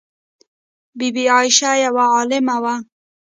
[0.97, 2.75] بی بي عایشه یوه عالمه وه.